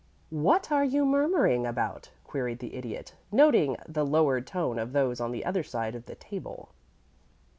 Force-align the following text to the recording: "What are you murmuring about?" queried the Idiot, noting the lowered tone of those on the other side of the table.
"What 0.33 0.71
are 0.71 0.83
you 0.83 1.05
murmuring 1.05 1.67
about?" 1.67 2.09
queried 2.23 2.57
the 2.57 2.73
Idiot, 2.73 3.13
noting 3.31 3.77
the 3.87 4.03
lowered 4.03 4.47
tone 4.47 4.79
of 4.79 4.93
those 4.93 5.21
on 5.21 5.29
the 5.31 5.45
other 5.45 5.61
side 5.61 5.93
of 5.93 6.07
the 6.07 6.15
table. 6.15 6.69